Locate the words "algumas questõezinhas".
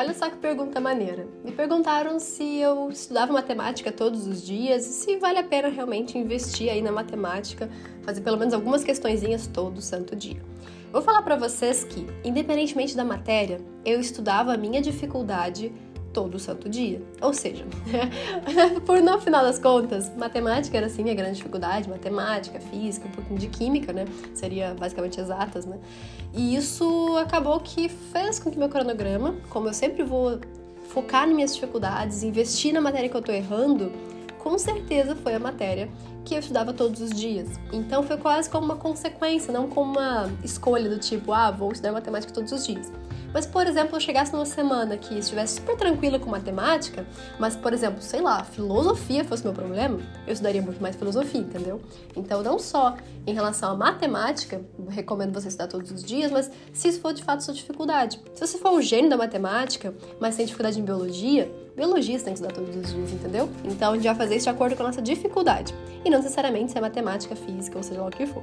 8.54-9.46